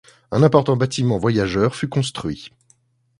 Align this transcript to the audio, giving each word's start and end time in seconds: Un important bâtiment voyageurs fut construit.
Un 0.31 0.41
important 0.41 0.77
bâtiment 0.77 1.19
voyageurs 1.19 1.75
fut 1.75 1.87
construit. 1.87 2.49